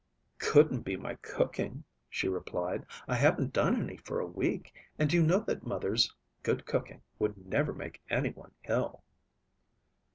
"Couldn't 0.39 0.81
be 0.81 0.97
my 0.97 1.13
cooking," 1.21 1.83
she 2.09 2.27
replied. 2.27 2.87
"I 3.07 3.13
haven't 3.13 3.53
done 3.53 3.79
any 3.79 3.97
for 3.97 4.19
a 4.19 4.25
week 4.25 4.73
and 4.97 5.13
you 5.13 5.21
know 5.21 5.41
that 5.41 5.63
Mother's 5.67 6.11
good 6.41 6.65
cooking 6.65 7.03
would 7.19 7.45
never 7.45 7.71
make 7.71 8.01
anyone 8.09 8.53
ill." 8.67 9.03